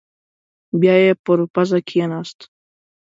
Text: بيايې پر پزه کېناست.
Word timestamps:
بيايې 0.79 1.11
پر 1.23 1.39
پزه 1.53 1.79
کېناست. 1.89 2.39